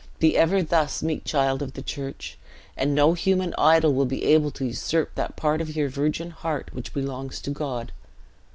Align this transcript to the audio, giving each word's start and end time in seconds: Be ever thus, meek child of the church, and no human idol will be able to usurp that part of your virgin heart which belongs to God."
Be 0.17 0.35
ever 0.35 0.63
thus, 0.63 1.03
meek 1.03 1.25
child 1.25 1.61
of 1.61 1.73
the 1.73 1.83
church, 1.83 2.35
and 2.75 2.95
no 2.95 3.13
human 3.13 3.53
idol 3.55 3.93
will 3.93 4.07
be 4.07 4.23
able 4.23 4.49
to 4.49 4.65
usurp 4.65 5.13
that 5.13 5.35
part 5.35 5.61
of 5.61 5.75
your 5.75 5.89
virgin 5.89 6.31
heart 6.31 6.71
which 6.73 6.91
belongs 6.95 7.39
to 7.41 7.51
God." 7.51 7.91